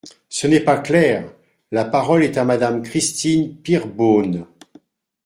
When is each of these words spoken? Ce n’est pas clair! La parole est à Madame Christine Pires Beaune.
Ce 0.29 0.47
n’est 0.47 0.61
pas 0.61 0.79
clair! 0.79 1.31
La 1.71 1.85
parole 1.85 2.23
est 2.23 2.39
à 2.39 2.43
Madame 2.43 2.81
Christine 2.81 3.55
Pires 3.61 3.85
Beaune. 3.85 4.47